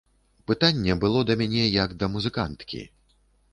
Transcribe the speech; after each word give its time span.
Пытанне 0.51 0.95
было 1.03 1.19
да 1.31 1.35
мяне 1.43 1.67
як 1.83 1.95
да 2.01 2.11
музыканткі. 2.17 2.83